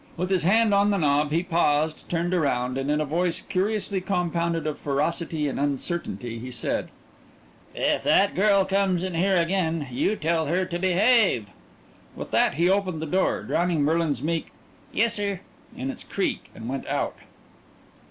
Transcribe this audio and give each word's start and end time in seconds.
With 0.17 0.31
his 0.31 0.41
hand 0.41 0.73
on 0.73 0.89
the 0.89 0.97
knob 0.97 1.29
he 1.29 1.43
paused, 1.43 2.09
turned 2.09 2.33
around, 2.33 2.75
and 2.79 2.89
in 2.89 2.99
a 2.99 3.05
voice 3.05 3.39
curiously 3.39 4.01
compounded 4.01 4.65
of 4.65 4.79
ferocity 4.79 5.47
and 5.47 5.59
uncertainty, 5.59 6.39
he 6.39 6.49
said: 6.49 6.89
"If 7.75 8.01
that 8.01 8.33
girl 8.33 8.65
comes 8.65 9.03
in 9.03 9.13
here 9.13 9.35
again, 9.35 9.89
you 9.91 10.15
tell 10.15 10.47
her 10.47 10.65
to 10.65 10.79
behave." 10.79 11.49
With 12.15 12.31
that 12.31 12.55
he 12.55 12.67
opened 12.67 12.99
the 12.99 13.05
door, 13.05 13.43
drowning 13.43 13.83
Merlin's 13.83 14.23
meek 14.23 14.47
"Yessir" 14.91 15.41
in 15.77 15.91
its 15.91 16.03
creak, 16.03 16.49
and 16.55 16.67
went 16.67 16.87
out. 16.87 17.17